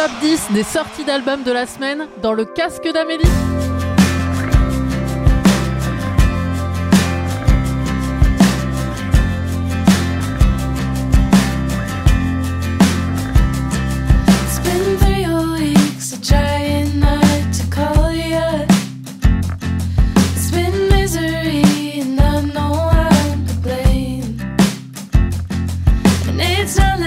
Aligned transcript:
top 0.00 0.10
10 0.22 0.52
des 0.54 0.62
sorties 0.62 1.04
d'albums 1.04 1.42
de 1.42 1.52
la 1.52 1.66
semaine 1.66 2.06
dans 2.22 2.32
le 2.32 2.46
casque 2.46 2.88
d'Amélie. 2.90 3.59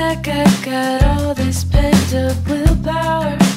I 0.05 0.15
got, 0.15 0.65
got 0.65 1.03
all 1.03 1.33
this 1.33 1.63
pent 1.63 2.13
up 2.13 2.35
willpower. 2.45 3.52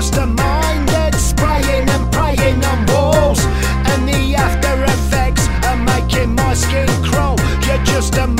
just 0.00 0.16
a 0.16 0.26
mind 0.26 0.88
that's 0.88 1.18
spraying 1.18 1.86
and 1.90 2.10
praying 2.10 2.64
on 2.64 2.86
walls. 2.86 3.44
And 3.90 4.08
the 4.08 4.34
after 4.34 4.82
effects 4.84 5.46
are 5.66 5.76
making 5.76 6.34
my 6.34 6.54
skin 6.54 6.88
crawl. 7.04 7.36
You're 7.66 7.84
just 7.84 8.16
a 8.16 8.39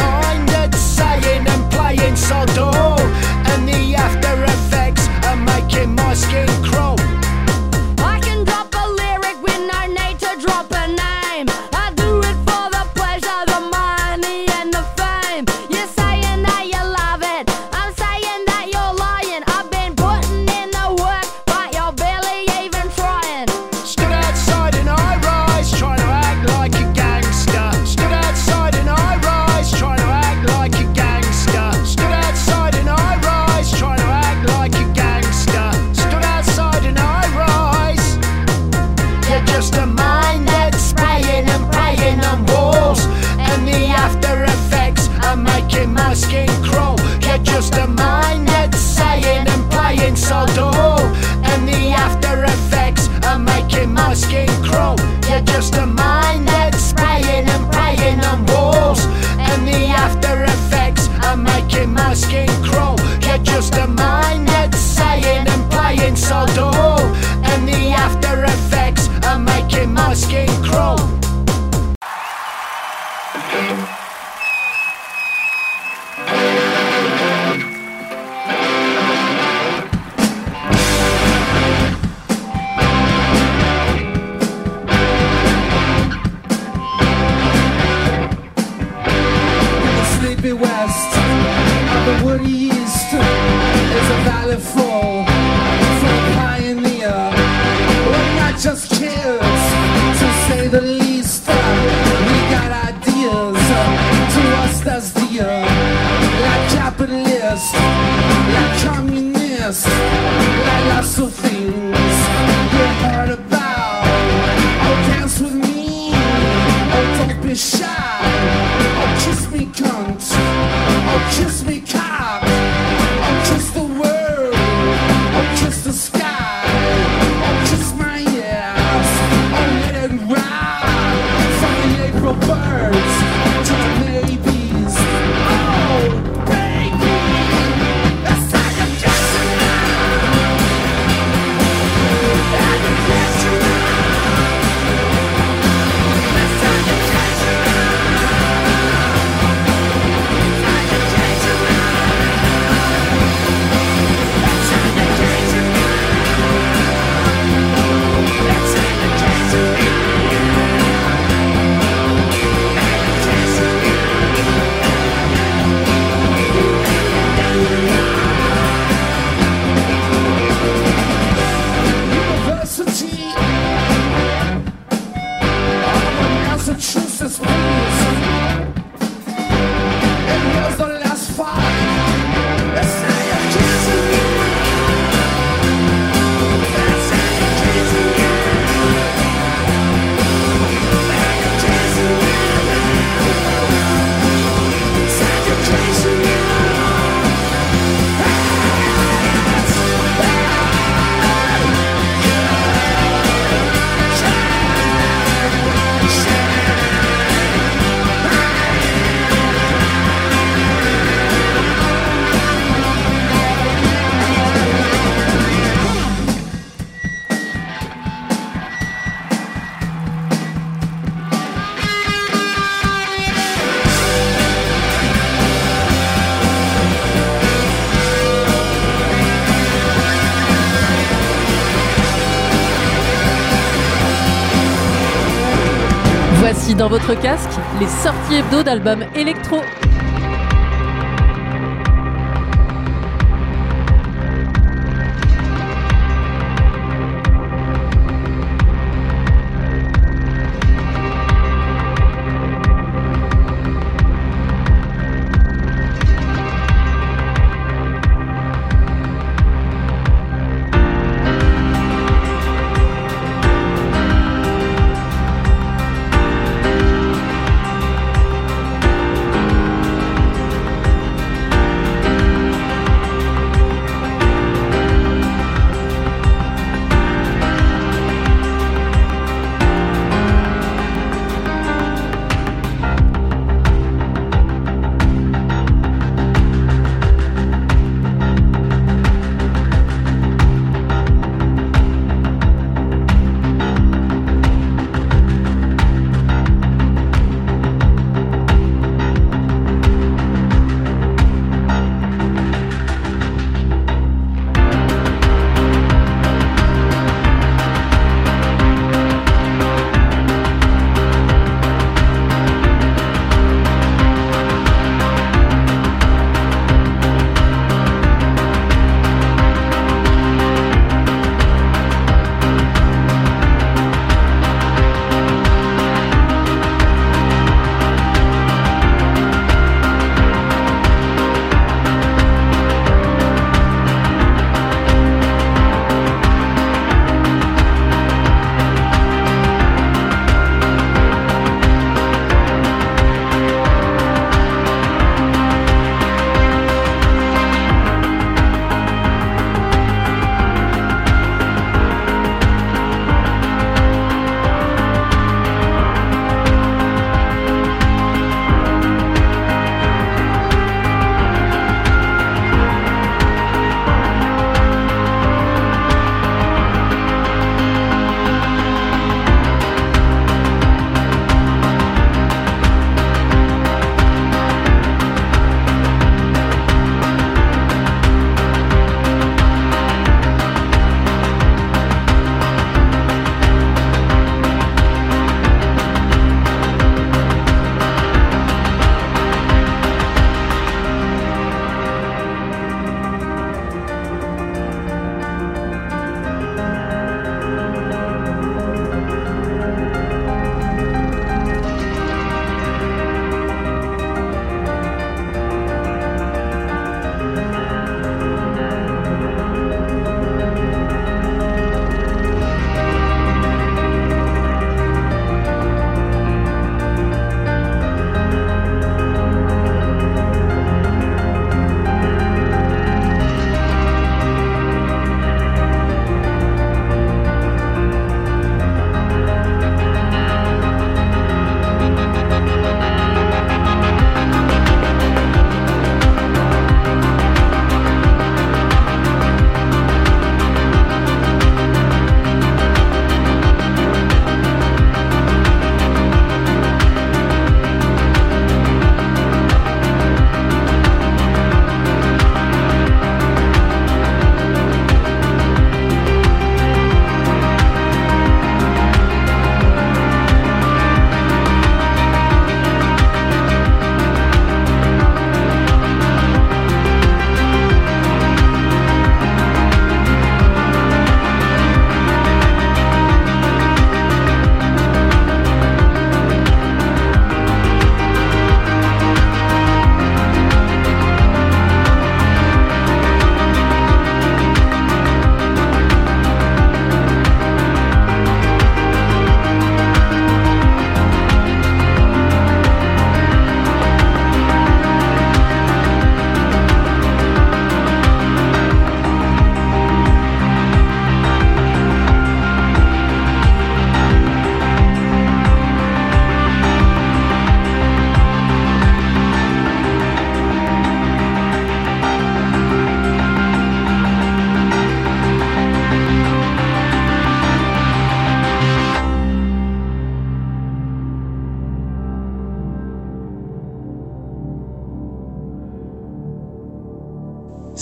casque 237.14 237.58
les 237.80 237.88
sorties 237.88 238.36
hebdo 238.36 238.62
d'albums 238.62 239.04
électro. 239.14 239.62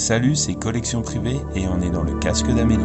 Salut, 0.09 0.37
c'est 0.37 0.55
Collection 0.55 1.03
Privée 1.03 1.37
et 1.55 1.69
on 1.69 1.83
est 1.83 1.91
dans 1.91 2.03
le 2.03 2.19
casque 2.19 2.47
d'Amélie. 2.47 2.81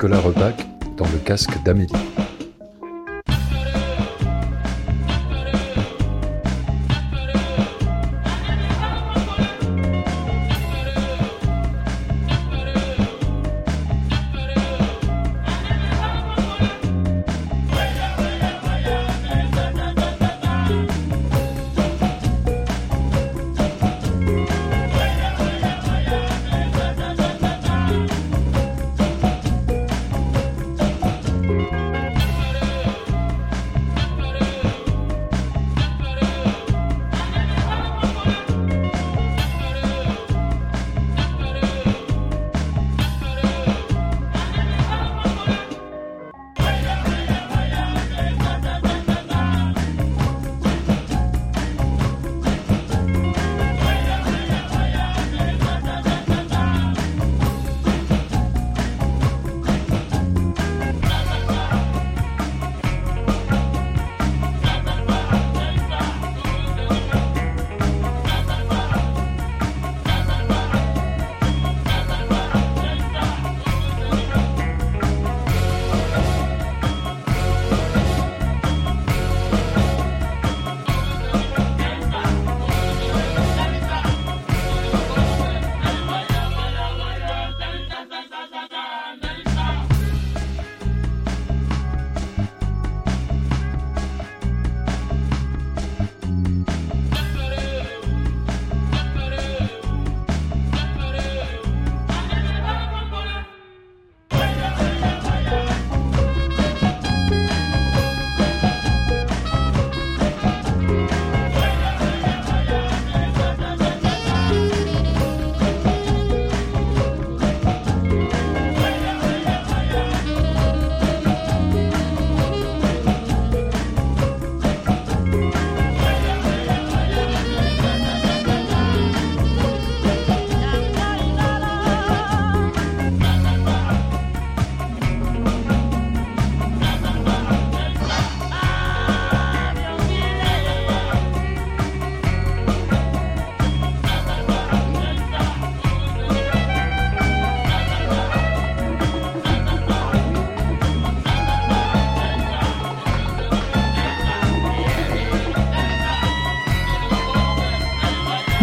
Nicolas 0.00 0.20
Rebac 0.20 0.66
dans 0.96 1.04
le 1.12 1.18
casque 1.18 1.62
d'Amélie. 1.62 2.09